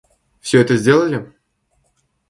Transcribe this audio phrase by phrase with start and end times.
[0.39, 1.31] Всё это сделали?